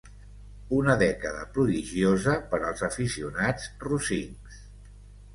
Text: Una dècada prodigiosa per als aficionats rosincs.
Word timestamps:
Una 0.75 0.93
dècada 1.01 1.43
prodigiosa 1.57 2.33
per 2.53 2.59
als 2.69 2.81
aficionats 2.87 3.67
rosincs. 3.85 4.57